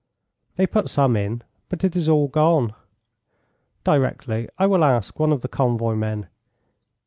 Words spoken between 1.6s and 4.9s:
but it is all gone." "Directly, I will